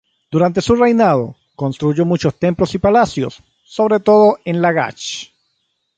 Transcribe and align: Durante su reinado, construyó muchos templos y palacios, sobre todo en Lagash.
Durante 0.31 0.61
su 0.63 0.73
reinado, 0.75 1.35
construyó 1.55 2.07
muchos 2.07 2.33
templos 2.39 2.73
y 2.73 2.79
palacios, 2.79 3.43
sobre 3.63 3.99
todo 3.99 4.39
en 4.45 4.59
Lagash. 4.59 5.27